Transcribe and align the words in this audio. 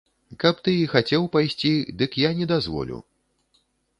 Каб 0.43 0.61
ты 0.67 0.71
і 0.83 0.87
хацеў 0.93 1.27
пайсці, 1.35 1.73
дык 2.01 2.17
я 2.23 2.31
не 2.41 2.45
дазволю. 2.53 2.97